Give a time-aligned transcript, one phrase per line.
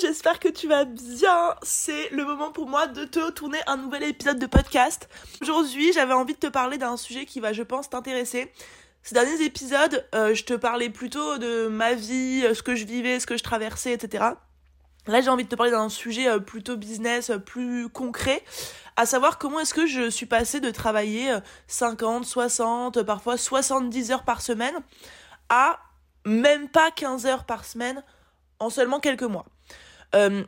[0.00, 1.54] j'espère que tu vas bien.
[1.62, 5.08] C'est le moment pour moi de te tourner un nouvel épisode de podcast.
[5.40, 8.52] Aujourd'hui, j'avais envie de te parler d'un sujet qui va, je pense, t'intéresser.
[9.02, 12.84] Ces derniers épisodes, euh, je te parlais plutôt de ma vie, euh, ce que je
[12.84, 14.24] vivais, ce que je traversais, etc.
[15.08, 18.44] Là, j'ai envie de te parler d'un sujet euh, plutôt business, plus concret,
[18.96, 21.36] à savoir comment est-ce que je suis passée de travailler
[21.66, 24.74] 50, 60, parfois 70 heures par semaine
[25.48, 25.80] à
[26.24, 28.02] même pas 15 heures par semaine
[28.60, 29.46] en seulement quelques mois.
[30.14, 30.42] Euh,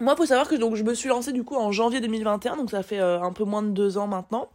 [0.00, 2.70] moi, faut savoir que donc, je me suis lancée du coup en janvier 2021, donc
[2.70, 4.48] ça fait euh, un peu moins de deux ans maintenant,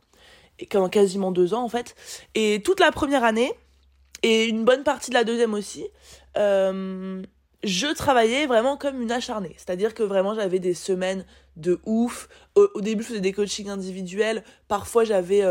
[0.59, 1.95] et quasiment deux ans en fait.
[2.35, 3.53] Et toute la première année,
[4.23, 5.85] et une bonne partie de la deuxième aussi,
[6.37, 7.21] euh,
[7.67, 9.53] je travaillais vraiment comme une acharnée.
[9.57, 11.25] C'est-à-dire que vraiment j'avais des semaines
[11.57, 12.29] de ouf.
[12.55, 14.43] Au, début je faisais des coachings individuels.
[14.67, 15.43] Parfois j'avais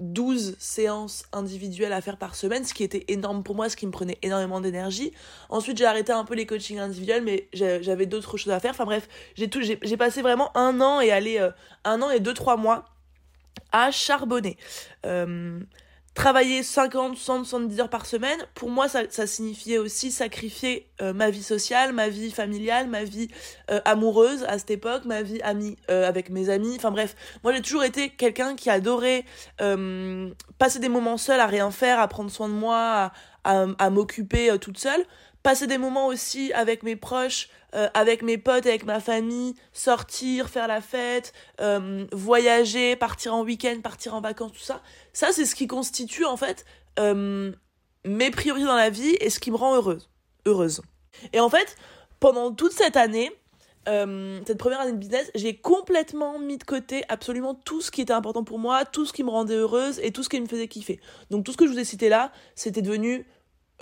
[0.00, 3.76] 12 euh, séances individuelles à faire par semaine, ce qui était énorme pour moi, ce
[3.76, 5.12] qui me prenait énormément d'énergie.
[5.50, 8.70] Ensuite j'ai arrêté un peu les coachings individuels, mais j'avais d'autres choses à faire.
[8.70, 11.50] Enfin bref, j'ai passé vraiment un an et aller euh,
[11.84, 12.86] un an et deux, trois mois
[13.72, 14.56] à charbonner.
[15.04, 15.60] Euh,
[16.14, 21.30] travailler 50, 60, 70 heures par semaine, pour moi, ça, signifiait aussi sacrifier euh, ma
[21.30, 23.28] vie sociale, ma vie familiale, ma vie
[23.70, 26.74] euh, amoureuse à cette époque, ma vie amie euh, avec mes amis.
[26.76, 29.24] Enfin bref, moi j'ai toujours été quelqu'un qui adorait
[30.58, 33.12] passer des moments seuls à rien faire, à prendre soin de moi,
[33.44, 35.04] à m'occuper toute seule.
[35.42, 40.50] Passer des moments aussi avec mes proches, euh, avec mes potes, avec ma famille, sortir,
[40.50, 44.82] faire la fête, euh, voyager, partir en week-end, partir en vacances, tout ça.
[45.12, 46.66] Ça, c'est ce qui constitue en fait
[46.98, 47.52] euh,
[48.04, 50.10] mes priorités dans la vie et ce qui me rend heureuse.
[50.46, 50.82] Heureuse.
[51.32, 51.76] Et en fait,
[52.18, 53.30] pendant toute cette année,
[53.86, 58.12] cette première année de business, j'ai complètement mis de côté absolument tout ce qui était
[58.12, 60.68] important pour moi, tout ce qui me rendait heureuse et tout ce qui me faisait
[60.68, 61.00] kiffer.
[61.30, 63.26] Donc tout ce que je vous ai cité là, c'était devenu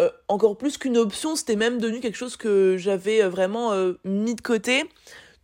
[0.01, 3.95] euh, encore plus qu'une option, c'était même devenu quelque chose que j'avais euh, vraiment euh,
[4.05, 4.89] mis de côté.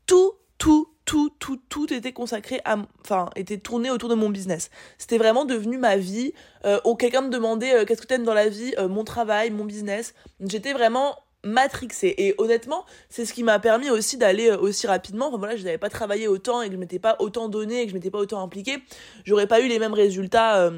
[0.06, 4.70] Tout, tout, tout, tout, tout était consacré à, enfin, était tourné autour de mon business.
[4.98, 6.33] C'était vraiment devenu ma vie.
[6.64, 10.14] Euh, quelqu'un me demandait qu'est-ce que t'aimes dans la vie, mon travail, mon business.
[10.40, 12.14] J'étais vraiment matrixée.
[12.17, 15.29] Et honnêtement, c'est ce qui m'a permis aussi d'aller aussi rapidement.
[15.29, 17.84] Enfin voilà, je n'avais pas travaillé autant et que je m'étais pas autant donné et
[17.84, 18.79] que je m'étais pas autant impliquée.
[19.24, 20.70] J'aurais pas eu les mêmes résultats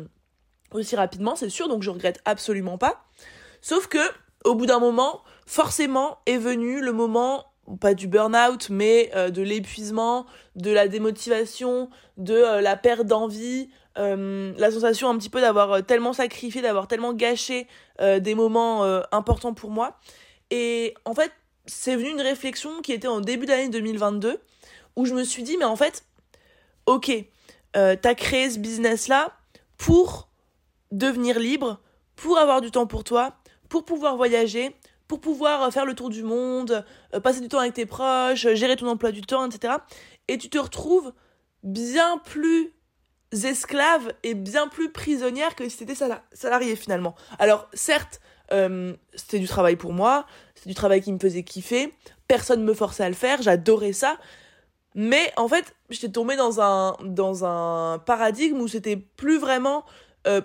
[0.72, 1.68] aussi rapidement, c'est sûr.
[1.68, 3.04] Donc je regrette absolument pas.
[3.68, 3.98] Sauf que,
[4.44, 7.46] au bout d'un moment, forcément est venu le moment
[7.80, 13.68] pas du burn-out, mais euh, de l'épuisement, de la démotivation, de euh, la perte d'envie,
[13.98, 17.66] euh, la sensation un petit peu d'avoir tellement sacrifié, d'avoir tellement gâché
[17.98, 19.98] des moments importants pour moi.
[20.52, 21.32] Et en fait,
[21.66, 24.38] c'est venu une réflexion qui était en début d'année 2022,
[24.94, 26.04] où je me suis dit, mais en fait,
[26.84, 27.10] ok,
[27.72, 29.36] t'as créé ce business-là
[29.76, 30.28] pour
[30.92, 31.80] devenir libre,
[32.14, 33.34] pour avoir du temps pour toi,
[33.68, 34.74] pour pouvoir voyager,
[35.08, 36.84] pour pouvoir euh, faire le tour du monde,
[37.14, 39.74] euh, passer du temps avec tes proches, euh, gérer ton emploi du temps, etc.
[40.28, 41.12] Et tu te retrouves
[41.62, 42.72] bien plus
[43.44, 45.96] esclave et bien plus prisonnière que si tu étais
[46.32, 47.14] salarié finalement.
[47.38, 48.20] Alors certes,
[49.14, 51.92] c'était du travail pour moi, c'était du travail qui me faisait kiffer,
[52.28, 54.16] personne me forçait à le faire, j'adorais ça.
[54.94, 59.84] Mais en fait, j'étais tombée dans un, dans un paradigme où c'était plus vraiment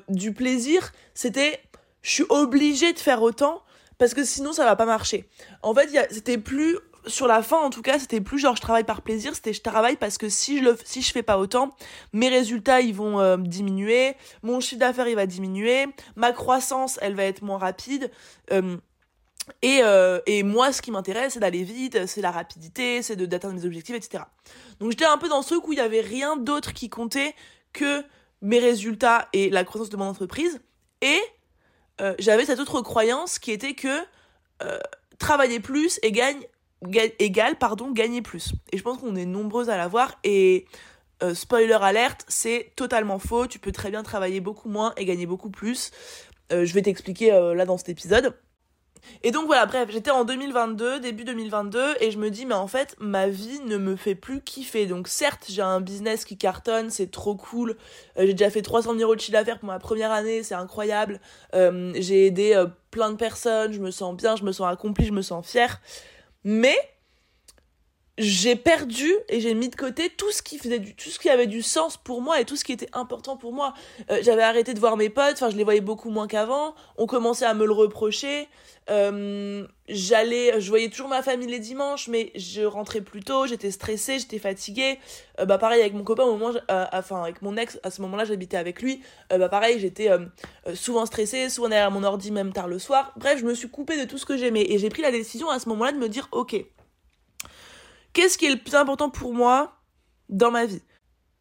[0.09, 1.61] du plaisir, c'était
[2.01, 3.63] je suis obligée de faire autant
[3.97, 5.29] parce que sinon ça va pas marcher.
[5.61, 8.83] En fait, c'était plus sur la fin en tout cas, c'était plus genre je travaille
[8.83, 11.75] par plaisir, c'était je travaille parce que si je le si je fais pas autant,
[12.13, 17.15] mes résultats ils vont euh, diminuer, mon chiffre d'affaires il va diminuer, ma croissance elle
[17.15, 18.11] va être moins rapide.
[18.51, 18.77] Euh,
[19.63, 23.55] et, euh, et moi, ce qui m'intéresse, c'est d'aller vite, c'est la rapidité, c'est d'atteindre
[23.55, 24.23] mes objectifs, etc.
[24.79, 27.33] Donc j'étais un peu dans ce truc où il y avait rien d'autre qui comptait
[27.73, 28.03] que
[28.41, 30.61] mes résultats et la croissance de mon entreprise.
[31.01, 31.19] Et
[32.01, 34.01] euh, j'avais cette autre croyance qui était que
[34.63, 34.79] euh,
[35.19, 36.41] travailler plus et gagne,
[37.19, 38.53] égale pardon, gagner plus.
[38.71, 40.65] Et je pense qu'on est nombreuses à l'avoir et
[41.21, 43.47] euh, spoiler alerte, c'est totalement faux.
[43.47, 45.91] Tu peux très bien travailler beaucoup moins et gagner beaucoup plus.
[46.49, 48.33] je vais t'expliquer là dans cet épisode.
[49.23, 52.67] Et donc voilà, bref, j'étais en 2022, début 2022, et je me dis, mais en
[52.67, 54.85] fait, ma vie ne me fait plus kiffer.
[54.85, 57.71] Donc certes, j'ai un business qui cartonne, c'est trop cool.
[58.17, 60.55] Euh, j'ai déjà fait 300 000 euros de chiffre d'affaires pour ma première année, c'est
[60.55, 61.19] incroyable.
[61.55, 65.05] Euh, j'ai aidé euh, plein de personnes, je me sens bien, je me sens accomplie,
[65.05, 65.81] je me sens fière.
[66.43, 66.75] Mais
[68.21, 71.29] j'ai perdu et j'ai mis de côté tout ce qui faisait du, tout ce qui
[71.29, 73.73] avait du sens pour moi et tout ce qui était important pour moi.
[74.09, 76.75] Euh, j'avais arrêté de voir mes potes, enfin je les voyais beaucoup moins qu'avant.
[76.97, 78.47] On commençait à me le reprocher.
[78.89, 83.71] Euh, j'allais, je voyais toujours ma famille les dimanches, mais je rentrais plus tôt, j'étais
[83.71, 84.99] stressée, j'étais fatiguée.
[85.39, 88.25] Euh, bah pareil avec mon copain au moment, enfin avec mon ex, à ce moment-là
[88.25, 89.01] j'habitais avec lui.
[89.29, 90.09] bah pareil, j'étais
[90.75, 93.13] souvent stressée, souvent derrière mon ordi même tard le soir.
[93.17, 95.49] Bref, je me suis coupée de tout ce que j'aimais et j'ai pris la décision
[95.49, 96.63] à ce moment-là de me dire ok
[98.13, 99.73] qu'est-ce qui est le plus important pour moi
[100.29, 100.81] dans ma vie?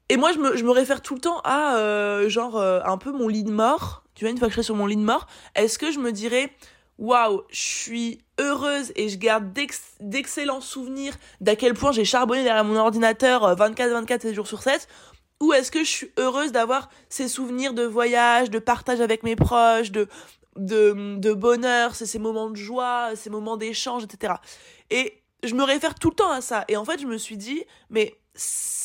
[0.09, 3.29] Et moi, je me, réfère tout le temps à, euh, genre, euh, un peu mon
[3.29, 4.03] lit de mort.
[4.15, 6.01] Tu vois, une fois que je serai sur mon lit de mort, est-ce que je
[6.01, 6.53] me dirais,
[6.99, 9.53] waouh, je suis heureuse et je garde
[10.01, 14.63] d'excellents souvenirs d'à quel point j'ai charbonné derrière mon ordinateur 24-24, euh, 7 jours sur
[14.63, 14.89] 7
[15.41, 19.37] ou est-ce que je suis heureuse d'avoir ces souvenirs de voyage, de partage avec mes
[19.37, 24.35] proches, de, bonheur, c'est ces moments de joie, ces moments d'échange, etc.
[24.91, 26.65] Et je me réfère tout le temps à ça.
[26.69, 28.19] Et en fait, je me suis dit, mais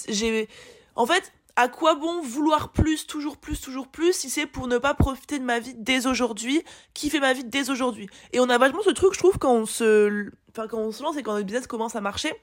[0.07, 0.47] j'ai.
[0.95, 4.77] En fait, à quoi bon vouloir plus, toujours plus, toujours plus, si c'est pour ne
[4.77, 6.63] pas profiter de ma vie dès aujourd'hui,
[6.93, 8.09] qui fait ma vie dès aujourd'hui?
[8.33, 11.03] Et on a vachement ce truc, je trouve, quand on se, enfin, quand on se
[11.03, 12.33] lance et quand notre business commence à marcher,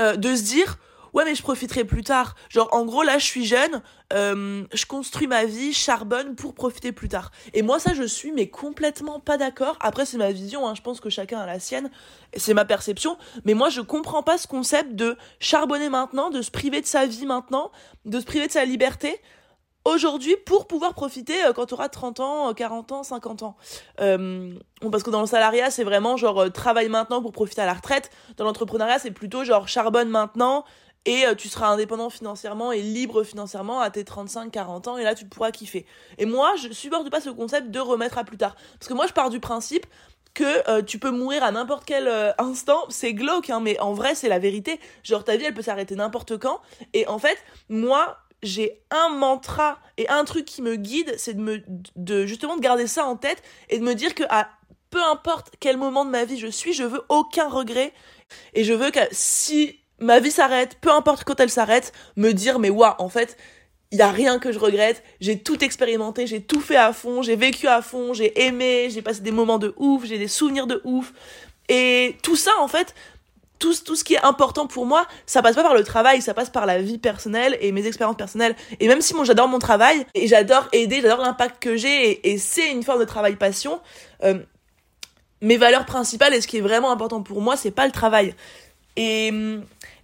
[0.00, 0.78] euh, de se dire,
[1.12, 2.34] ouais mais je profiterai plus tard.
[2.48, 3.82] Genre en gros là je suis jeune,
[4.12, 7.30] euh, je construis ma vie, charbonne pour profiter plus tard.
[7.54, 9.76] Et moi ça je suis mais complètement pas d'accord.
[9.80, 10.74] Après c'est ma vision, hein.
[10.74, 11.90] je pense que chacun a la sienne,
[12.36, 13.16] c'est ma perception.
[13.44, 17.06] Mais moi je comprends pas ce concept de charbonner maintenant, de se priver de sa
[17.06, 17.70] vie maintenant,
[18.04, 19.20] de se priver de sa liberté
[19.84, 23.56] aujourd'hui pour pouvoir profiter euh, quand tu auras 30 ans, 40 ans, 50 ans.
[24.00, 24.54] Euh,
[24.90, 27.74] parce que dans le salariat, c'est vraiment genre euh, travaille maintenant pour profiter à la
[27.74, 28.10] retraite.
[28.36, 30.64] Dans l'entrepreneuriat, c'est plutôt genre charbonne maintenant,
[31.04, 35.14] et euh, tu seras indépendant financièrement et libre financièrement à tes 35-40 ans et là
[35.14, 35.84] tu pourras kiffer.
[36.18, 38.54] Et moi, je supporte pas ce concept de remettre à plus tard.
[38.78, 39.86] Parce que moi, je pars du principe
[40.34, 43.92] que euh, tu peux mourir à n'importe quel euh, instant, c'est glauque, hein, mais en
[43.92, 44.80] vrai, c'est la vérité.
[45.02, 46.60] Genre, ta vie, elle peut s'arrêter n'importe quand.
[46.94, 47.36] Et en fait,
[47.68, 51.62] moi, j'ai un mantra et un truc qui me guide, c'est de me,
[51.96, 54.48] de justement de garder ça en tête et de me dire que à
[54.90, 57.92] peu importe quel moment de ma vie je suis, je veux aucun regret.
[58.54, 62.58] Et je veux que si ma vie s'arrête, peu importe quand elle s'arrête, me dire
[62.58, 63.36] mais waouh, en fait,
[63.92, 67.22] il y a rien que je regrette, j'ai tout expérimenté, j'ai tout fait à fond,
[67.22, 70.66] j'ai vécu à fond, j'ai aimé, j'ai passé des moments de ouf, j'ai des souvenirs
[70.66, 71.12] de ouf.
[71.68, 72.94] Et tout ça en fait,
[73.58, 76.34] tout, tout ce qui est important pour moi, ça passe pas par le travail, ça
[76.34, 78.56] passe par la vie personnelle et mes expériences personnelles.
[78.80, 82.38] Et même si moi j'adore mon travail et j'adore aider, j'adore l'impact que j'ai et,
[82.38, 83.80] c'est une forme de travail passion,
[84.24, 84.40] euh,
[85.42, 88.34] mes valeurs principales et ce qui est vraiment important pour moi, c'est pas le travail.
[88.96, 89.30] Et,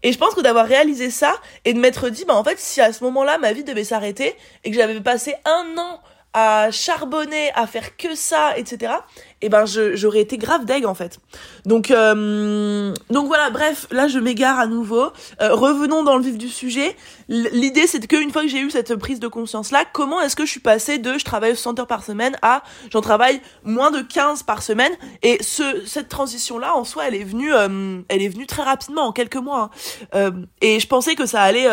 [0.02, 1.34] et je pense que d'avoir réalisé ça
[1.64, 4.34] et de m'être dit, bah en fait, si à ce moment-là ma vie devait s'arrêter
[4.64, 6.00] et que j'avais passé un an
[6.34, 8.92] à charbonner, à faire que ça, etc
[9.38, 11.20] et eh ben j'aurais été grave deg en fait.
[11.64, 15.12] Donc euh, donc voilà, bref, là je m'égare à nouveau.
[15.40, 16.96] Euh, revenons dans le vif du sujet.
[17.29, 20.35] L'idée c'est que une fois que j'ai eu cette prise de conscience là, comment est-ce
[20.35, 23.93] que je suis passée de je travaille 60 heures par semaine à j'en travaille moins
[23.93, 24.93] de 15 par semaine?
[25.23, 28.64] Et ce cette transition là en soi, elle est venue euh, elle est venue très
[28.64, 29.70] rapidement en quelques mois.
[30.12, 30.32] Hein.
[30.61, 31.69] et je pensais que ça allait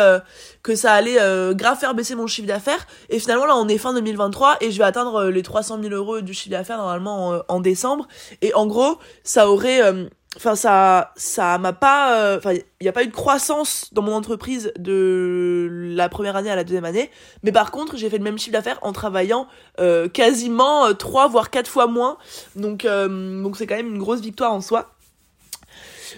[0.62, 1.18] que ça allait
[1.54, 4.78] grave faire baisser mon chiffre d'affaires et finalement là on est fin 2023 et je
[4.78, 8.08] vais atteindre les 300 000 euros du chiffre d'affaires normalement en décembre.
[8.42, 12.88] Et en gros ça aurait euh, enfin ça ça m'a pas euh, enfin il n'y
[12.88, 16.84] a pas eu de croissance dans mon entreprise de la première année à la deuxième
[16.84, 17.10] année.
[17.42, 19.46] Mais par contre j'ai fait le même chiffre d'affaires en travaillant
[19.80, 22.18] euh, quasiment trois voire quatre fois moins.
[22.54, 24.95] Donc donc c'est quand même une grosse victoire en soi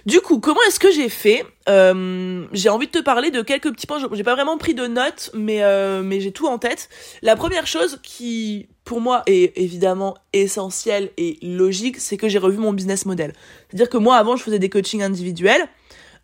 [0.06, 3.73] du coup, comment est-ce que j'ai fait euh, J'ai envie de te parler de quelques
[3.73, 3.99] petits points.
[4.12, 6.89] J'ai pas vraiment pris de notes, mais euh, mais j'ai tout en tête.
[7.23, 12.59] La première chose qui, pour moi, est évidemment essentielle et logique, c'est que j'ai revu
[12.59, 13.33] mon business model.
[13.69, 15.69] C'est-à-dire que moi, avant, je faisais des coachings individuels.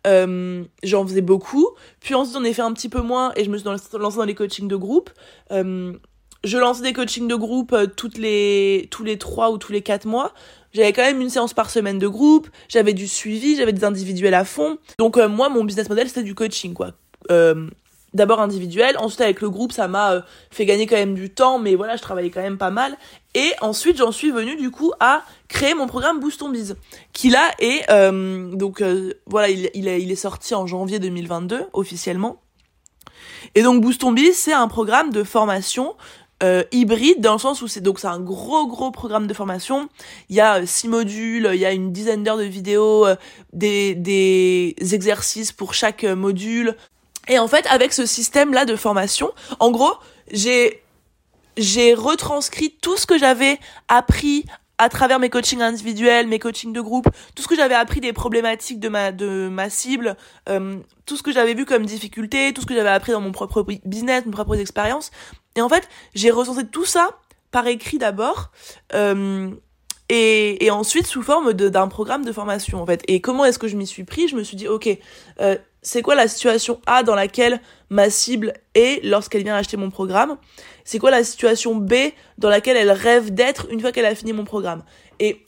[0.07, 1.69] Euh, j'en faisais beaucoup.
[1.99, 4.25] Puis ensuite, on est fait un petit peu moins et je me suis lancée dans
[4.25, 5.09] les coachings de groupe.
[6.45, 9.81] Je lançais des coachings de groupe euh, toutes les, tous les trois ou tous les
[9.81, 10.31] quatre mois.
[10.73, 14.33] J'avais quand même une séance par semaine de groupe, j'avais du suivi, j'avais des individuels
[14.33, 14.77] à fond.
[14.99, 16.91] Donc euh, moi, mon business model, c'était du coaching, quoi.
[17.31, 17.67] Euh,
[18.13, 21.75] D'abord individuel, ensuite avec le groupe, ça m'a fait gagner quand même du temps, mais
[21.75, 22.95] voilà, je travaillais quand même pas mal.
[23.33, 26.77] Et ensuite, j'en suis venue du coup à créer mon programme Boost ton Biz,
[27.11, 27.85] qui là est
[28.55, 28.81] donc
[29.25, 32.41] voilà, il, est, sorti en janvier 2022 officiellement.
[33.53, 35.97] Et donc Boost ton Biz, c'est un programme de formation
[36.43, 39.87] euh, hybride dans le sens où c'est donc c'est un gros gros programme de formation.
[40.27, 43.15] Il y a euh, six modules, il y a une dizaine d'heures de vidéos, euh,
[43.53, 46.75] des, des exercices pour chaque module.
[47.29, 49.93] Et en fait, avec ce système là de formation, en gros,
[50.29, 50.83] j'ai
[51.55, 54.45] j'ai retranscrit tout ce que j'avais appris
[54.77, 58.11] à travers mes coachings individuels, mes coachings de groupe, tout ce que j'avais appris des
[58.11, 62.65] problématiques de ma de ma cible, tout ce que j'avais vu comme difficulté, tout ce
[62.65, 65.11] que j'avais appris dans mon propre business, mes propres expériences,
[65.55, 67.19] et en fait, j'ai recensé tout ça
[67.51, 68.51] par écrit d'abord.
[68.93, 69.49] Euh,
[70.09, 73.01] et, ensuite sous forme d'un programme de formation en fait.
[73.07, 74.27] Et comment est-ce que je m'y suis pris?
[74.27, 74.89] Je me suis dit ok,
[75.41, 79.89] euh, c'est quoi la situation A dans laquelle ma cible est lorsqu'elle vient acheter mon
[79.89, 80.37] programme?
[80.83, 81.93] C'est quoi la situation B
[82.37, 84.83] dans laquelle elle rêve d'être une fois qu'elle a fini mon programme?
[85.19, 85.45] Et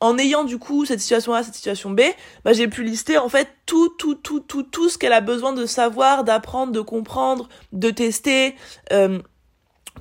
[0.00, 2.00] en ayant du coup cette situation A, cette situation B,
[2.44, 5.52] bah, j'ai pu lister en fait tout, tout, tout, tout, tout ce qu'elle a besoin
[5.52, 8.54] de savoir, d'apprendre, de comprendre, de tester.
[8.92, 9.20] Euh,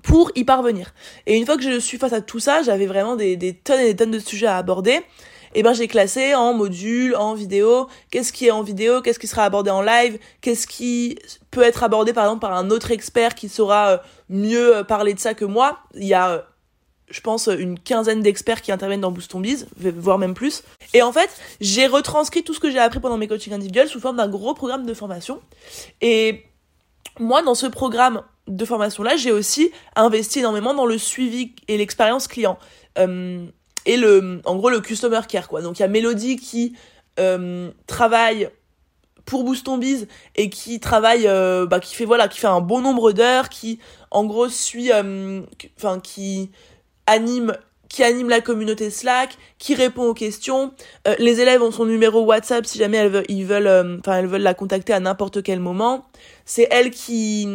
[0.02, 0.94] pour y parvenir.
[1.28, 3.80] Et une fois que je suis face à tout ça, j'avais vraiment des, des tonnes
[3.80, 5.02] et des tonnes de sujets à aborder.
[5.56, 9.28] Et ben j'ai classé en modules, en vidéo, qu'est-ce qui est en vidéo, qu'est-ce qui
[9.28, 11.20] sera abordé en live, qu'est-ce qui
[11.52, 13.98] peut être abordé par exemple par un autre expert qui saura euh,
[14.30, 15.78] mieux euh, parler de ça que moi?
[15.94, 16.46] Il y a
[17.10, 20.64] je pense, une quinzaine d'experts qui interviennent dans Boost Biz, voire même plus.
[20.96, 21.30] Et en fait,
[21.62, 24.56] j'ai retranscrit tout ce que j'ai appris pendant mes coachings individuels sous forme d'un gros
[24.56, 25.40] programme de formation.
[26.02, 26.44] Et
[27.20, 32.28] moi, dans ce programme de formation-là, j'ai aussi investi énormément dans le suivi et l'expérience
[32.28, 32.58] client.
[32.98, 33.46] Euh,
[33.86, 35.62] et le, en gros, le customer care, quoi.
[35.62, 36.76] Donc, il y a Mélodie qui
[37.20, 38.50] euh, travaille
[39.26, 42.82] pour Boost Biz et qui travaille, euh, bah, qui fait, voilà, qui fait un bon
[42.82, 43.80] nombre d'heures, qui,
[44.12, 44.92] en gros, suit,
[45.78, 46.52] enfin, qui
[47.08, 47.54] anime
[47.94, 50.74] qui anime la communauté Slack, qui répond aux questions.
[51.08, 54.26] Euh, les élèves ont son numéro WhatsApp si jamais elles ils veulent, euh, enfin elles
[54.26, 56.04] veulent la contacter à n'importe quel moment.
[56.44, 57.48] C'est elle qui,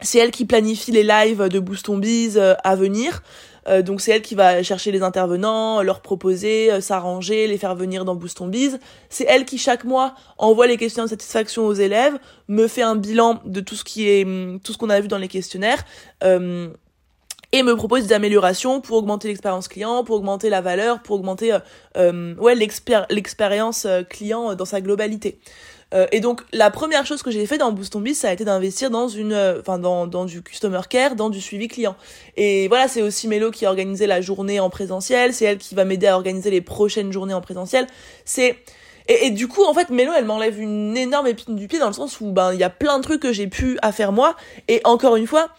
[0.00, 3.22] c'est elle qui planifie les lives de Boost Biz euh, à venir.
[3.84, 8.14] donc c'est elle qui va chercher les intervenants, leur proposer, s'arranger, les faire venir dans
[8.14, 8.78] Boost Biz.
[9.08, 12.94] C'est elle qui chaque mois envoie les questions de satisfaction aux élèves, me fait un
[12.94, 14.24] bilan de tout ce qui est,
[14.62, 15.84] tout ce qu'on a vu dans les questionnaires
[17.52, 21.52] et me propose des améliorations pour augmenter l'expérience client, pour augmenter la valeur, pour augmenter
[21.52, 21.58] euh,
[21.96, 25.38] euh ouais l'expérience euh, client dans sa globalité.
[25.94, 28.32] Euh, et donc la première chose que j'ai fait dans Boost on Biz, ça a
[28.32, 31.96] été d'investir dans une, enfin dans, dans du customer care, dans du suivi client.
[32.36, 35.74] Et voilà, c'est aussi Mélo qui a organisé la journée en présentiel, c'est elle qui
[35.74, 37.86] va m'aider à organiser les prochaines journées en présentiel.
[38.24, 38.56] C'est
[39.08, 41.86] et, et, du coup, en fait, Mélo, elle m'enlève une énorme épine du pied dans
[41.86, 44.10] le sens où ben il y a plein de trucs que j'ai pu à faire
[44.10, 44.34] moi.
[44.66, 45.50] Et encore une fois,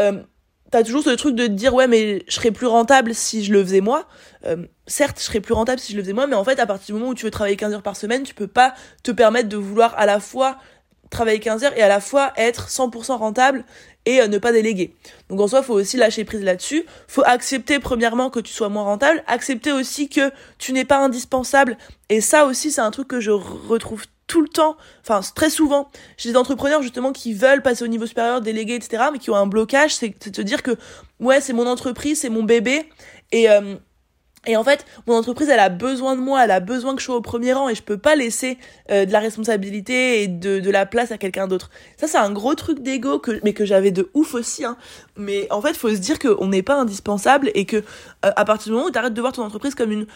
[0.00, 0.20] euh,
[0.70, 3.52] t'as toujours ce truc de te dire ouais mais je serais plus rentable si je
[3.52, 4.06] le faisais moi
[4.46, 6.66] euh, certes je serais plus rentable si je le faisais moi mais en fait à
[6.66, 9.10] partir du moment où tu veux travailler 15 heures par semaine tu peux pas te
[9.10, 10.58] permettre de vouloir à la fois
[11.10, 13.64] travailler 15 heures et à la fois être 100% rentable
[14.04, 14.94] et euh, ne pas déléguer.
[15.28, 16.84] Donc en soi, faut aussi lâcher prise là-dessus.
[17.08, 21.76] Faut accepter premièrement que tu sois moins rentable, accepter aussi que tu n'es pas indispensable.
[22.08, 25.88] Et ça aussi, c'est un truc que je retrouve tout le temps, enfin très souvent,
[26.16, 29.36] j'ai des entrepreneurs justement qui veulent passer au niveau supérieur, déléguer, etc., mais qui ont
[29.36, 30.76] un blocage, c'est de te dire que
[31.20, 32.88] ouais, c'est mon entreprise, c'est mon bébé,
[33.32, 33.76] et euh,
[34.46, 37.06] et en fait, mon entreprise, elle a besoin de moi, elle a besoin que je
[37.06, 38.58] sois au premier rang et je peux pas laisser
[38.90, 41.70] euh, de la responsabilité et de, de la place à quelqu'un d'autre.
[41.96, 44.64] Ça, c'est un gros truc d'ego que, mais que j'avais de ouf aussi.
[44.64, 44.76] Hein.
[45.16, 47.82] Mais en fait, faut se dire qu'on n'est pas indispensable et que euh,
[48.22, 50.06] à partir du moment où tu arrêtes de voir ton entreprise comme une,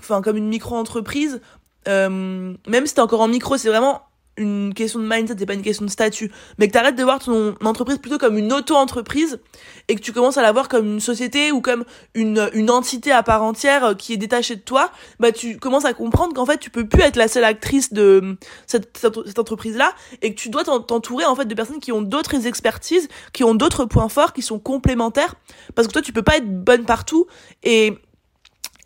[0.00, 1.40] enfin comme une micro-entreprise,
[1.88, 4.02] euh, même si t'es encore en micro, c'est vraiment
[4.36, 7.18] une question de mindset, c'est pas une question de statut, mais que t'arrêtes de voir
[7.18, 9.40] ton entreprise plutôt comme une auto-entreprise
[9.88, 13.12] et que tu commences à la voir comme une société ou comme une, une entité
[13.12, 14.90] à part entière euh, qui est détachée de toi,
[15.20, 18.36] bah tu commences à comprendre qu'en fait tu peux plus être la seule actrice de
[18.66, 22.46] cette, cette, entreprise-là et que tu dois t'entourer en fait de personnes qui ont d'autres
[22.46, 25.34] expertises, qui ont d'autres points forts, qui sont complémentaires
[25.74, 27.26] parce que toi tu peux pas être bonne partout
[27.62, 27.98] et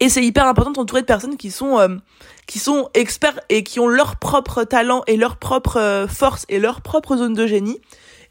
[0.01, 1.89] et c'est hyper important de t'entourer de personnes qui sont euh,
[2.47, 6.59] qui sont experts et qui ont leur propre talent et leur propre euh, force et
[6.59, 7.79] leur propre zone de génie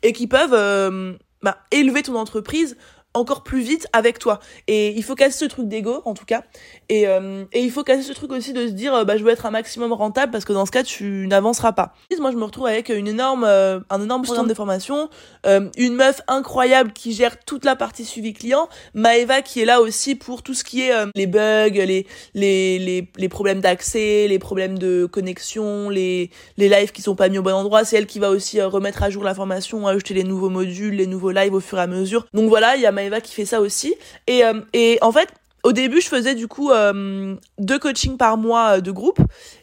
[0.02, 2.76] et qui peuvent euh, bah, élever ton entreprise
[3.13, 4.39] encore plus vite avec toi.
[4.68, 6.44] Et il faut casser ce truc d'ego, en tout cas.
[6.89, 9.24] Et, euh, et il faut casser ce truc aussi de se dire, euh, bah, je
[9.24, 11.94] veux être un maximum rentable parce que dans ce cas, tu n'avanceras pas.
[12.20, 15.10] Moi, je me retrouve avec une énorme, euh, un énorme programme de formation,
[15.46, 20.16] une meuf incroyable qui gère toute la partie suivi client, Maeva qui est là aussi
[20.16, 24.78] pour tout ce qui est les bugs, les, les, les, les problèmes d'accès, les problèmes
[24.78, 27.86] de connexion, les, les lives qui sont pas mis au bon endroit.
[27.86, 31.08] C'est elle qui va aussi remettre à jour la formation, ajouter les nouveaux modules, les
[31.08, 32.28] nouveaux lives au fur et à mesure.
[32.34, 33.96] Donc voilà, il y a Qui fait ça aussi.
[34.28, 35.30] Et, euh, et en fait,
[35.63, 39.20] au début, je faisais du coup euh, deux coachings par mois euh, de groupe.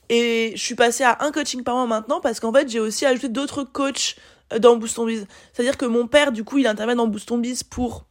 [0.08, 3.06] Et je suis passée à un coaching par mois maintenant parce qu'en fait, j'ai aussi
[3.06, 4.16] ajouté d'autres coachs
[4.60, 5.26] dans Boost Biz.
[5.52, 8.04] C'est-à-dire que mon père, du coup, il intervient dans Boost Biz pour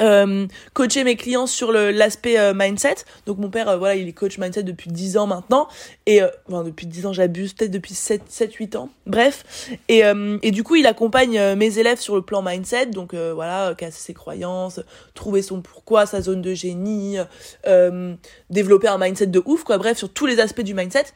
[0.00, 2.96] euh, coacher mes clients sur l'aspect euh, mindset.
[3.26, 5.68] Donc mon père, euh, voilà, il est coach mindset depuis 10 ans maintenant.
[6.06, 8.88] Et, enfin, depuis 10 ans, j'abuse, peut-être depuis 7, 7, 8 ans.
[9.06, 9.44] Bref.
[9.88, 10.02] Et,
[10.42, 12.86] et du coup, il accompagne mes élèves sur le plan mindset.
[12.86, 14.80] Donc voilà, casser ses croyances,
[15.14, 17.16] trouver son pourquoi, sa zone de génie,
[18.50, 19.78] développer un mindset de ouf, quoi.
[19.78, 21.06] Bref, sur tous les aspects du mindset.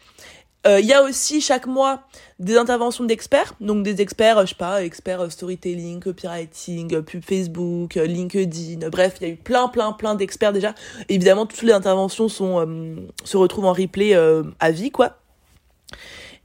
[0.66, 2.04] Euh, il y a aussi chaque mois
[2.38, 7.97] des interventions d'experts, donc des experts, je sais pas, experts euh, storytelling, copywriting, pub Facebook,
[7.97, 10.75] euh, LinkedIn, bref, il y a eu plein, plein, plein d'experts déjà.
[11.09, 12.44] évidemment, toutes les interventions sont
[13.25, 15.18] se retrouvent en replay à vie, quoi.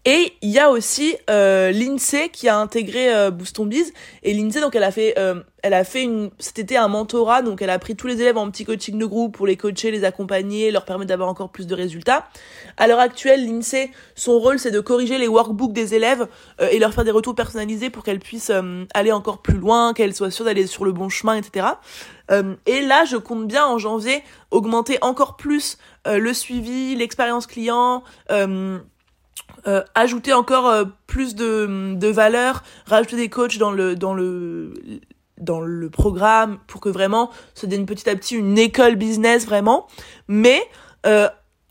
[0.05, 3.91] Et il y a aussi euh, l'INSEE qui a intégré euh, Boost Biz
[4.23, 7.41] et l'INSEE donc elle a fait euh, elle a fait une cet été un mentorat
[7.41, 9.91] donc elle a pris tous les élèves en petit coaching de groupe pour les coacher,
[9.91, 12.29] les accompagner, leur permettre d'avoir encore plus de résultats.
[12.77, 16.27] À l'heure actuelle, l'INSEE son rôle c'est de corriger les workbooks des élèves
[16.61, 18.53] euh, et leur faire des retours personnalisés pour qu'elles puissent
[18.93, 21.67] aller encore plus loin, qu'elles soient sûres d'aller sur le bon chemin, etc.
[22.65, 28.03] et là, je compte bien en janvier augmenter encore plus le suivi, l'expérience client.
[28.31, 28.79] Euh,
[29.95, 34.73] ajouter encore euh, plus de, de valeur, rajouter des coachs dans le dans le
[35.39, 39.87] dans le programme pour que vraiment ça devienne petit à petit une école business vraiment.
[40.27, 40.61] Mais
[41.05, 41.29] euh,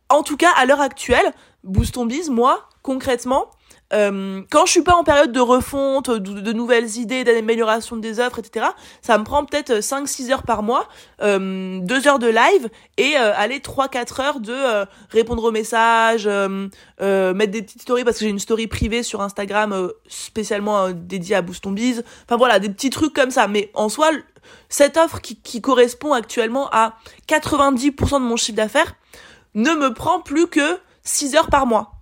[0.09, 1.33] en tout cas à l'heure actuelle,
[1.65, 3.47] Boost ton Biz, moi concrètement,
[3.93, 8.39] euh, quand je suis pas en période de refonte, de, nouvelles idées, d'amélioration des offres,
[8.39, 8.67] etc.,
[9.01, 10.89] ça me prend peut-être 5-6 heures par mois,
[11.23, 12.69] euh, 2 heures de live
[12.99, 16.69] et euh, aller 3-4 heures de euh, répondre aux messages, euh,
[16.99, 21.43] mettre des petites stories parce que j'ai une story privée sur Instagram spécialement dédiée à
[21.43, 22.05] Boost Biz.
[22.25, 23.49] Enfin voilà, des petits trucs comme ça.
[23.49, 24.11] Mais en soi,
[24.69, 26.97] cette offre qui, qui correspond actuellement à
[27.29, 28.95] 90% de mon chiffre d'affaires
[29.55, 31.98] ne me prend plus que 6 heures par mois.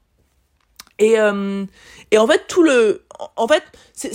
[0.99, 1.65] Et, euh,
[2.11, 3.05] et en fait, tout le.
[3.37, 3.63] En fait,
[3.95, 4.13] c'est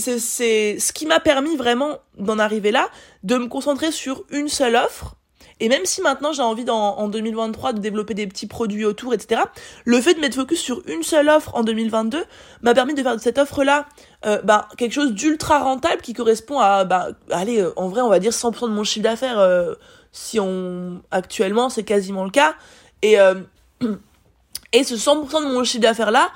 [0.78, 2.88] ce qui m'a permis vraiment d'en arriver là,
[3.24, 5.16] de me concentrer sur une seule offre.
[5.62, 9.14] Et même si maintenant j'ai envie dans, en 2023 de développer des petits produits autour,
[9.14, 9.42] etc.,
[9.84, 12.24] le fait de mettre focus sur une seule offre en 2022
[12.62, 13.86] m'a permis de faire de cette offre-là
[14.26, 18.08] euh, bah, quelque chose d'ultra rentable qui correspond à, bah, allez, euh, en vrai, on
[18.08, 19.74] va dire 100% de mon chiffre d'affaires, euh,
[20.10, 22.56] si on, actuellement, c'est quasiment le cas.
[23.02, 23.34] Et, euh,
[24.72, 26.30] et ce 100% de mon chiffre d'affaires là,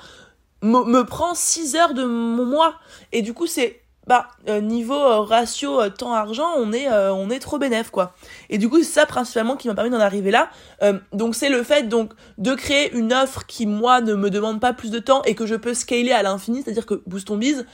[0.61, 2.75] me, prend 6 heures de mon mois.
[3.11, 7.29] Et du coup, c'est bah euh, niveau euh, ratio euh, temps argent on est on
[7.29, 8.13] est trop bénéf quoi.
[8.49, 10.49] Et du coup c'est ça principalement qui m'a permis d'en arriver là.
[11.11, 14.71] Donc c'est le fait donc de créer une offre qui moi ne me demande pas
[14.71, 16.61] plus de temps et que je peux scaler à l'infini.
[16.63, 17.65] C'est à dire que Boost on Biz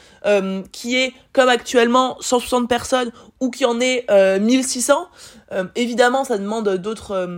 [0.71, 4.09] qui est comme actuellement 160 personnes ou qui en est
[4.39, 5.07] 1600
[5.75, 7.29] évidemment ça demande d'autres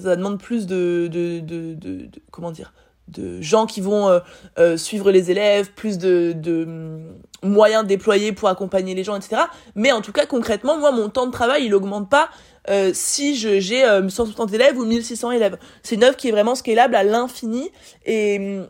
[0.00, 2.72] ça demande plus de, de, de, de comment dire
[3.08, 4.20] de gens qui vont euh,
[4.58, 7.04] euh, suivre les élèves, plus de, de mm,
[7.42, 9.42] moyens déployés pour accompagner les gens, etc.
[9.74, 12.30] Mais en tout cas, concrètement, moi, mon temps de travail, il augmente pas
[12.70, 15.58] euh, si je j'ai 160 élèves ou 1600 élèves.
[15.82, 17.70] C'est une œuvre qui est vraiment scalable à l'infini.
[18.06, 18.66] Et, mm,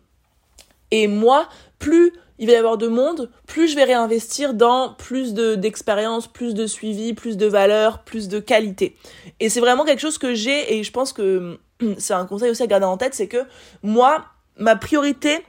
[0.90, 5.33] et moi, plus il va y avoir de monde, plus je vais réinvestir dans plus
[5.33, 8.97] de d'expérience, plus de suivi, plus de valeur, plus de qualité.
[9.38, 11.59] Et c'est vraiment quelque chose que j'ai et je pense que mm,
[11.99, 13.45] c'est un conseil aussi à garder en tête, c'est que
[13.83, 14.25] moi,
[14.57, 15.45] ma priorité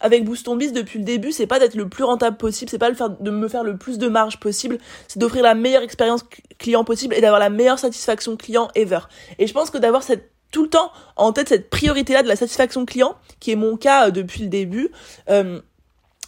[0.00, 2.90] avec Boost Biz depuis le début, c'est pas d'être le plus rentable possible, c'est pas
[2.90, 6.24] de me faire le plus de marge possible, c'est d'offrir la meilleure expérience
[6.58, 8.98] client possible et d'avoir la meilleure satisfaction client ever.
[9.38, 12.28] Et je pense que d'avoir cette tout le temps en tête cette priorité là de
[12.28, 14.90] la satisfaction client, qui est mon cas euh, depuis le début,
[15.30, 15.60] euh,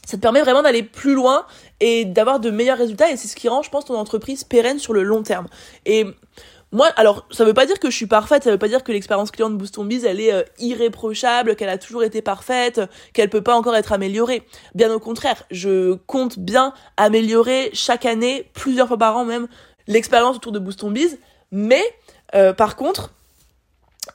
[0.06, 1.46] ça te permet vraiment d'aller plus loin
[1.80, 4.78] et d'avoir de meilleurs résultats et c'est ce qui rend je pense ton entreprise pérenne
[4.78, 5.46] sur le long terme.
[5.86, 6.06] Et
[6.74, 8.90] moi, alors, ça veut pas dire que je suis parfaite, ça veut pas dire que
[8.90, 12.80] l'expérience client de Boost Biz, elle est euh, irréprochable, qu'elle a toujours été parfaite,
[13.12, 14.42] qu'elle peut pas encore être améliorée.
[14.74, 19.46] Bien au contraire, je compte bien améliorer chaque année, plusieurs fois par an même,
[19.86, 21.16] l'expérience autour de Boost Biz.
[21.52, 21.84] Mais,
[22.34, 23.12] euh, par contre,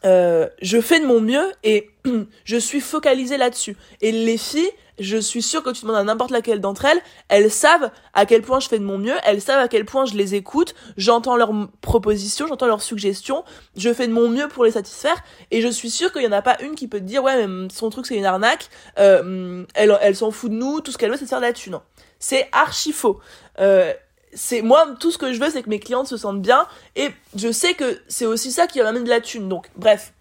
[0.04, 1.89] euh, je fais de mon mieux et
[2.43, 3.78] je suis focalisée là-dessus.
[4.02, 7.51] Et les filles, je suis sûre que tu demandes à n'importe laquelle d'entre elles, elles
[7.51, 10.15] savent à quel point je fais de mon mieux, elles savent à quel point je
[10.15, 13.43] les écoute, j'entends leurs propositions, j'entends leurs suggestions,
[13.75, 15.17] je fais de mon mieux pour les satisfaire,
[15.51, 17.47] et je suis sûre qu'il y en a pas une qui peut te dire ouais
[17.47, 20.97] mais son truc c'est une arnaque, euh, elle, elle s'en fout de nous, tout ce
[20.97, 21.81] qu'elle veut c'est de faire là-dessus, non.
[22.21, 23.21] C'est archi faux.
[23.59, 23.93] Euh,
[24.33, 27.09] c'est moi tout ce que je veux c'est que mes clientes se sentent bien et
[27.35, 30.13] je sais que c'est aussi ça qui va m'amener de la thune donc bref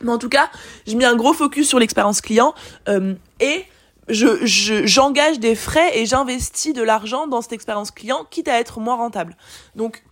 [0.00, 0.50] mais en tout cas
[0.86, 2.54] j'ai mis un gros focus sur l'expérience client
[2.88, 3.64] euh, et
[4.08, 8.80] je, j'engage des frais et j'investis de l'argent dans cette expérience client, quitte à être
[8.80, 9.36] moins rentable.
[9.76, 10.02] Donc,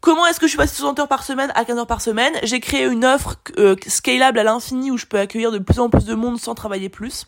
[0.00, 2.00] comment est-ce que je suis passée de 60 heures par semaine à 15 heures par
[2.00, 2.32] semaine?
[2.42, 5.88] J'ai créé une offre euh, scalable à l'infini où je peux accueillir de plus en
[5.88, 7.26] plus de monde sans travailler plus.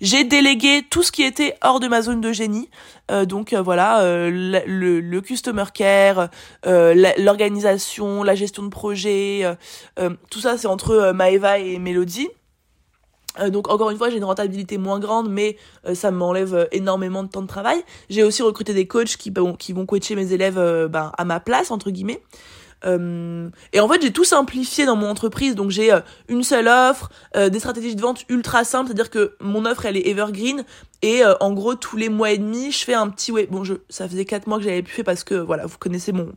[0.00, 2.68] J'ai délégué tout ce qui était hors de ma zone de génie,
[3.10, 6.28] euh, donc euh, voilà, le, le, customer care,
[6.64, 9.56] l'organisation, la gestion de projet,
[10.30, 12.28] tout ça c'est entre Maeva et Mélodie.
[13.40, 16.64] Euh, donc encore une fois, j'ai une rentabilité moins grande, mais euh, ça m'enlève euh,
[16.72, 17.82] énormément de temps de travail.
[18.08, 21.90] J'ai aussi recruté des coachs qui, vont coacher mes élèves ben, à ma place, entre
[21.90, 22.22] guillemets.
[22.84, 25.54] et en fait, j'ai tout simplifié dans mon entreprise.
[25.54, 25.90] Donc j'ai
[26.28, 30.06] une seule offre, des stratégies de vente ultra simples, c'est-à-dire que mon offre, elle est
[30.06, 30.64] evergreen.
[31.02, 33.32] Et en gros, tous les mois et demi, je fais un petit...
[33.32, 35.78] Ouais, bon, je, ça faisait quatre mois que j'avais pu faire parce que, voilà, vous
[35.78, 36.32] connaissez mon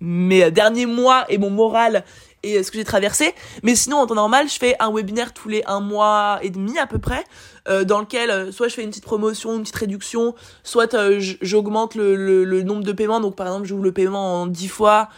[0.00, 2.04] mes derniers mois et mon moral
[2.42, 3.34] et ce que j'ai traversé.
[3.62, 6.78] Mais sinon, en temps normal, je fais un webinaire tous les un mois et demi
[6.78, 7.24] à peu près,
[7.68, 11.18] euh, dans lequel euh, soit je fais une petite promotion, une petite réduction, soit euh,
[11.42, 13.20] j'augmente le, le, le, nombre de paiements.
[13.20, 15.08] Donc par exemple, j'ouvre le paiement en 10 fois,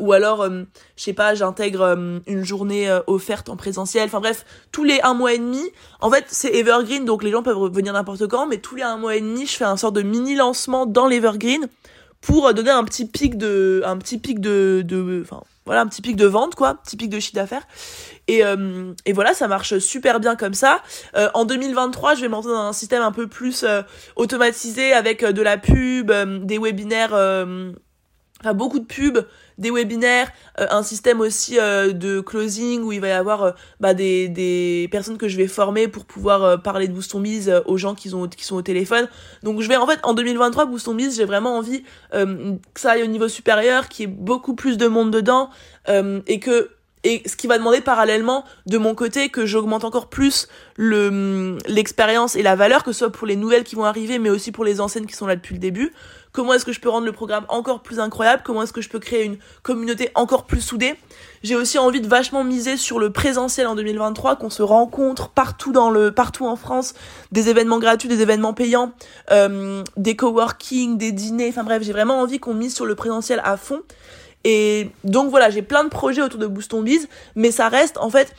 [0.00, 0.64] ou alors, je
[0.96, 4.06] sais pas, j'intègre une journée offerte en présentiel.
[4.06, 5.62] Enfin bref, tous les un mois et demi.
[6.00, 8.96] En fait, c'est evergreen, donc les gens peuvent venir n'importe quand, mais tous les un
[8.96, 11.68] mois et demi, je fais un sort de mini lancement dans l'evergreen
[12.20, 16.00] pour donner un petit pic de, un petit pic de, de, enfin voilà un petit
[16.00, 17.66] pic de vente quoi, petit pic de chiffre d'affaires.
[18.28, 20.82] Et, euh, et voilà, ça marche super bien comme ça.
[21.16, 23.82] Euh, en 2023, je vais monter dans un système un peu plus euh,
[24.14, 26.12] automatisé avec de la pub,
[26.44, 29.26] des webinaires, enfin beaucoup de pubs,
[29.58, 34.88] des webinaires, un système aussi de closing où il va y avoir bah, des, des
[34.90, 37.22] personnes que je vais former pour pouvoir parler de Boost on
[37.66, 39.08] aux gens qui, ont, qui sont au téléphone.
[39.42, 43.02] Donc je vais en fait en 2023 Boost on j'ai vraiment envie que ça aille
[43.02, 45.50] au niveau supérieur, qu'il y ait beaucoup plus de monde dedans
[45.88, 46.70] et que
[47.04, 52.36] et ce qui va demander parallèlement de mon côté que j'augmente encore plus le l'expérience
[52.36, 54.64] et la valeur que ce soit pour les nouvelles qui vont arriver mais aussi pour
[54.64, 55.92] les anciennes qui sont là depuis le début.
[56.32, 58.42] Comment est-ce que je peux rendre le programme encore plus incroyable?
[58.44, 60.94] Comment est-ce que je peux créer une communauté encore plus soudée?
[61.42, 65.72] J'ai aussi envie de vachement miser sur le présentiel en 2023 qu'on se rencontre partout
[65.72, 66.92] dans le partout en France.
[67.32, 68.92] Des événements gratuits des événements payants
[69.30, 71.48] euh, des coworking des dîners.
[71.48, 73.80] Enfin bref j'ai vraiment envie qu'on mise sur le présentiel à fond
[74.48, 78.10] et donc voilà, j'ai plein de projets autour de Boost Biz, mais ça reste en
[78.10, 78.32] fait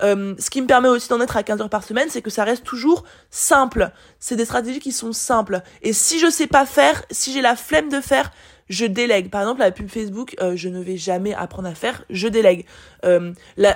[0.00, 2.30] euh, ce qui me permet aussi d'en être à 15 heures par semaine, c'est que
[2.30, 3.90] ça reste toujours simple.
[4.20, 5.62] C'est des stratégies qui sont simples.
[5.82, 8.30] Et si je sais pas faire, si j'ai la flemme de faire,
[8.68, 9.30] je délègue.
[9.30, 12.64] Par exemple, la pub Facebook, euh, je ne vais jamais apprendre à faire, je délègue.
[13.04, 13.32] Euh,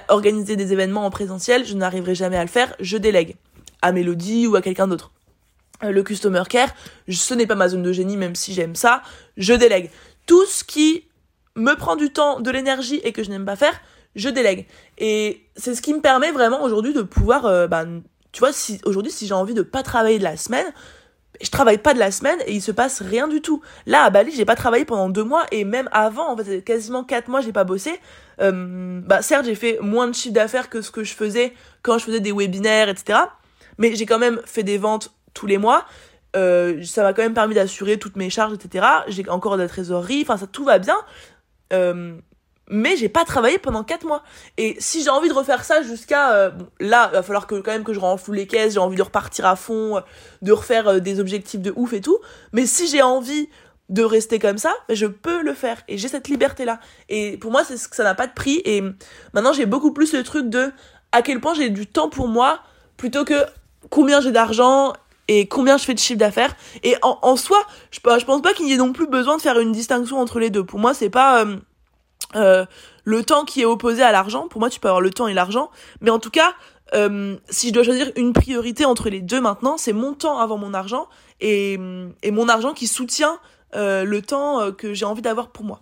[0.07, 3.35] organiser des événements en présentiel, je n'arriverai jamais à le faire, je délègue.
[3.81, 5.11] À Mélodie ou à quelqu'un d'autre.
[5.83, 6.69] Le customer care,
[7.11, 9.03] ce n'est pas ma zone de génie, même si j'aime ça,
[9.37, 9.91] je délègue.
[10.27, 11.07] Tout ce qui
[11.57, 13.75] me prend du temps, de l'énergie et que je n'aime pas faire,
[14.15, 14.67] je délègue.
[14.99, 17.85] Et c'est ce qui me permet vraiment aujourd'hui de pouvoir, euh, bah,
[18.33, 20.67] tu vois, si aujourd'hui si j'ai envie de pas travailler de la semaine,
[21.41, 23.63] je travaille pas de la semaine et il se passe rien du tout.
[23.87, 27.05] Là à Bali, j'ai pas travaillé pendant deux mois et même avant, en fait, quasiment
[27.05, 27.99] quatre mois, j'ai pas bossé.
[28.41, 31.99] Euh, bah certes, j'ai fait moins de chiffre d'affaires que ce que je faisais quand
[31.99, 33.19] je faisais des webinaires, etc.
[33.79, 35.87] Mais j'ai quand même fait des ventes tous les mois.
[36.35, 38.87] Euh, ça m'a quand même permis d'assurer toutes mes charges, etc.
[39.09, 40.97] J'ai encore de la trésorerie, enfin ça tout va bien.
[41.73, 42.17] Euh,
[42.69, 44.23] mais j'ai pas travaillé pendant 4 mois.
[44.57, 47.73] Et si j'ai envie de refaire ça jusqu'à euh, là, il va falloir que quand
[47.73, 50.01] même que je renfloue les caisses, j'ai envie de repartir à fond,
[50.41, 52.19] de refaire euh, des objectifs de ouf et tout.
[52.53, 53.49] Mais si j'ai envie
[53.89, 56.81] de rester comme ça, je peux le faire et j'ai cette liberté là.
[57.09, 58.83] Et pour moi, c'est ce que ça n'a pas de prix et
[59.35, 60.73] maintenant j'ai beaucoup plus le truc de
[61.11, 62.61] à quel point j'ai du temps pour moi
[62.97, 63.45] plutôt que
[63.91, 64.95] combien j'ai d'argent
[65.49, 66.55] combien je fais de chiffre d'affaires.
[66.83, 67.59] Et en, soi,
[67.91, 70.39] je, je pense pas qu'il y ait non plus besoin de faire une distinction entre
[70.39, 70.65] les deux.
[70.65, 71.57] Pour moi, c'est pas euh,
[72.35, 72.67] euh,
[73.05, 74.49] le temps qui est opposé à l'argent.
[74.49, 75.71] Pour moi, tu peux avoir le temps et l'argent.
[76.01, 76.55] Mais en tout cas,
[76.95, 80.59] euh, si je dois choisir une priorité entre les deux maintenant, c'est mon temps avant
[80.59, 81.09] mon argent
[81.41, 83.39] et, mon argent qui soutient
[83.75, 85.81] le temps que j'ai envie d'avoir pour moi.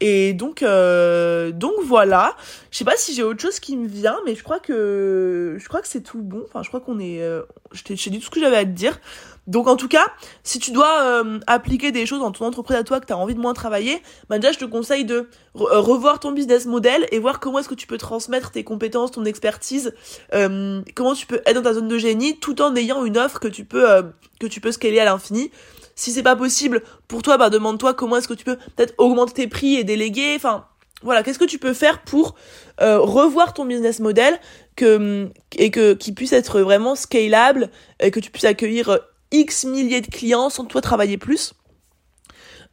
[0.00, 2.36] Et donc, euh, donc voilà.
[2.70, 5.68] Je sais pas si j'ai autre chose qui me vient, mais je crois que je
[5.68, 6.42] crois que c'est tout bon.
[6.46, 7.22] Enfin, je crois qu'on est.
[7.22, 9.00] Euh, dit tout ce que j'avais à te dire.
[9.46, 10.06] Donc en tout cas,
[10.42, 13.18] si tu dois euh, appliquer des choses dans ton entreprise à toi que tu as
[13.18, 17.18] envie de moins travailler, bah déjà je te conseille de revoir ton business model et
[17.18, 19.92] voir comment est-ce que tu peux transmettre tes compétences, ton expertise,
[20.30, 23.48] comment tu peux être dans ta zone de génie tout en ayant une offre que
[23.48, 24.04] tu peux
[24.40, 25.50] que tu peux scaler à l'infini.
[25.94, 29.34] Si c'est pas possible pour toi, bah demande-toi comment est-ce que tu peux peut-être augmenter
[29.34, 30.34] tes prix et déléguer.
[30.36, 30.66] Enfin,
[31.02, 32.34] voilà, qu'est-ce que tu peux faire pour
[32.80, 34.40] euh, revoir ton business model
[34.74, 38.98] que et que qui puisse être vraiment scalable et que tu puisses accueillir euh,
[39.30, 41.52] X milliers de clients sans toi travailler plus.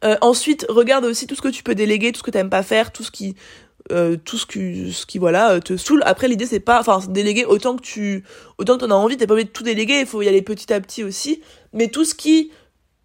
[0.04, 2.50] Euh, ensuite, regarde aussi tout ce que tu peux déléguer, tout ce que tu t'aimes
[2.50, 3.36] pas faire, tout ce qui
[5.18, 8.24] voilà te saoule après l'idée c'est pas enfin déléguer autant que tu
[8.56, 10.40] autant que t'en as envie t'es pas obligé de tout déléguer il faut y aller
[10.40, 12.52] petit à petit aussi mais tout ce qui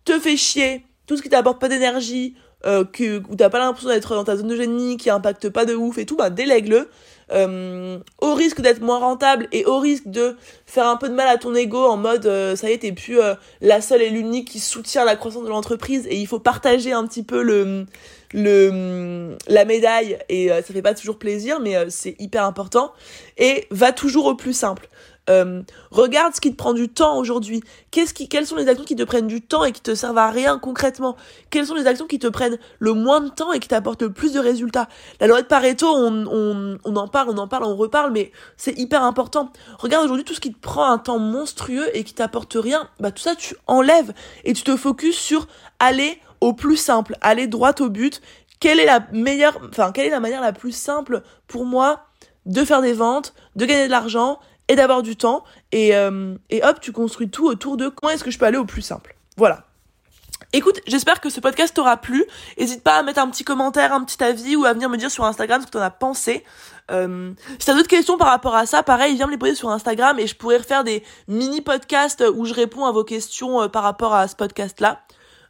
[0.08, 3.90] te fait chier, tout ce qui t'apporte pas d'énergie, euh, que, où t'as pas l'impression
[3.90, 6.90] d'être dans ta zone de génie, qui impacte pas de ouf et tout, bah délègue-le.
[7.34, 11.28] Euh, au risque d'être moins rentable et au risque de faire un peu de mal
[11.28, 13.20] à ton ego en mode euh, ça y est t'es plus
[13.60, 17.06] la seule et l'unique qui soutient la croissance de l'entreprise et il faut partager un
[17.06, 17.86] petit peu le
[18.34, 22.94] la médaille et ça fait pas toujours plaisir mais c'est hyper important
[23.38, 24.88] et va toujours au plus simple
[25.30, 25.62] euh,
[25.92, 27.62] regarde ce qui te prend du temps aujourd'hui.
[27.92, 30.18] Qu'est-ce qui, quelles sont les actions qui te prennent du temps et qui te servent
[30.18, 31.16] à rien concrètement?
[31.50, 34.12] Quelles sont les actions qui te prennent le moins de temps et qui t'apportent le
[34.12, 34.88] plus de résultats?
[35.20, 38.32] La loi de Pareto, on, on, on en parle, on en parle, on reparle, mais
[38.56, 39.52] c'est hyper important.
[39.80, 42.90] Regarde aujourd'hui tout ce qui te prend un temps monstrueux et qui t'apporte rien.
[43.00, 44.14] Bah tout ça, tu enlèves
[44.44, 45.48] et tu te focuses sur
[45.80, 48.22] aller au plus simple, aller droit au but
[48.60, 52.08] quelle est la meilleure, enfin, quelle est la manière la plus simple pour moi
[52.46, 55.44] de faire des ventes, de gagner de l'argent et d'avoir du temps.
[55.72, 58.58] Et, euh, et hop, tu construis tout autour de comment est-ce que je peux aller
[58.58, 59.16] au plus simple.
[59.38, 59.68] Voilà.
[60.54, 62.26] Écoute, j'espère que ce podcast t'aura plu.
[62.58, 65.12] N'hésite pas à mettre un petit commentaire, un petit avis ou à venir me dire
[65.12, 66.44] sur Instagram ce que t'en as pensé.
[66.90, 69.70] Euh, si t'as d'autres questions par rapport à ça, pareil, viens me les poser sur
[69.70, 73.68] Instagram et je pourrais refaire des mini podcasts où je réponds à vos questions euh,
[73.68, 75.02] par rapport à ce podcast-là.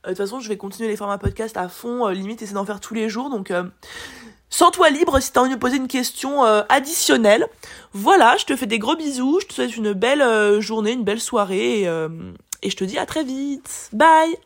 [0.05, 2.65] Euh, de toute façon, je vais continuer les formats podcast à fond, limite essayer d'en
[2.65, 3.29] faire tous les jours.
[3.29, 3.51] Donc,
[4.49, 7.47] sens-toi libre si t'as envie de poser une question additionnelle.
[7.93, 11.21] Voilà, je te fais des gros bisous, je te souhaite une belle journée, une belle
[11.21, 11.89] soirée et,
[12.63, 13.89] et je te dis à très vite.
[13.93, 14.37] Bye